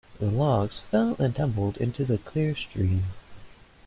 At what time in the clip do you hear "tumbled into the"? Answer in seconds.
1.35-2.17